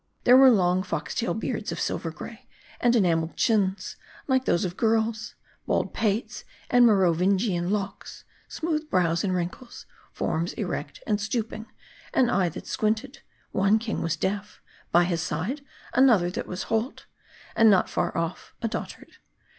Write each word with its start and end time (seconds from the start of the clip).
There 0.23 0.35
were 0.35 0.49
long 0.49 0.81
fox 0.81 1.13
tail 1.13 1.35
beards 1.35 1.71
of 1.71 1.79
silver 1.79 2.09
gray, 2.09 2.49
and 2.79 2.95
enam 2.95 3.21
eled 3.21 3.35
chins, 3.35 3.97
like 4.25 4.45
those 4.45 4.65
of 4.65 4.75
girls; 4.75 5.35
bald 5.67 5.93
pates 5.93 6.43
and 6.71 6.87
Merovingian 6.87 7.69
locks; 7.69 8.23
smooth 8.47 8.89
brows 8.89 9.23
and 9.23 9.35
wrinkles: 9.35 9.85
forms 10.11 10.53
erect 10.53 11.03
and 11.05 11.21
stoop 11.21 11.53
ing; 11.53 11.67
an 12.15 12.31
eye 12.31 12.49
that 12.49 12.65
squinted; 12.65 13.19
one 13.51 13.77
kirig 13.77 14.01
was 14.01 14.15
deaf; 14.15 14.59
by 14.91 15.03
his 15.03 15.21
side, 15.21 15.61
another 15.93 16.31
that 16.31 16.47
was 16.47 16.63
halt; 16.63 17.05
and 17.55 17.69
not 17.69 17.87
far 17.87 18.17
off, 18.17 18.55
a 18.63 18.67
dotard. 18.67 19.17